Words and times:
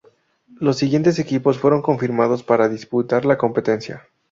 Los 0.55 0.77
siguientes 0.79 1.19
equipos 1.19 1.59
fueron 1.59 1.83
confirmados 1.83 2.41
para 2.41 2.67
disputar 2.67 3.23
la 3.23 3.37
competencia. 3.37 4.07